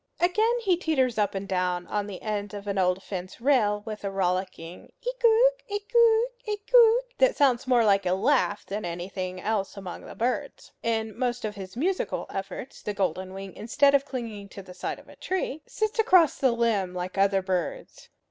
[0.19, 4.03] Again he teeters up and down on the end of an old fence rail with
[4.03, 10.07] a rollicking eekoo, eekoo, eekoo, that sounds more like a laugh than anything else among
[10.07, 10.71] the birds.
[10.81, 14.97] In most of his musical efforts the golden wing, instead of clinging to the side
[14.97, 18.09] of a tree, sits across the limb, like other birds.